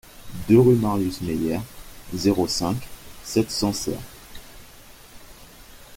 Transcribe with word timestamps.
deux 0.49 0.57
rue 0.59 0.73
Marius 0.73 1.21
Meyère, 1.21 1.61
zéro 2.11 2.47
cinq, 2.47 2.75
sept 3.23 3.51
cents 3.51 3.71
Serres 3.71 3.99